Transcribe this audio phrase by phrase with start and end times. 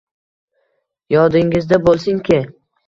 [1.17, 2.45] Yodingizda bo’lsinki